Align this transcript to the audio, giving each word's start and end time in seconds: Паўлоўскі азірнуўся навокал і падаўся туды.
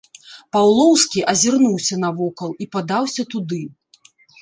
Паўлоўскі 0.55 1.19
азірнуўся 1.35 2.01
навокал 2.07 2.59
і 2.65 2.71
падаўся 2.75 3.31
туды. 3.35 3.65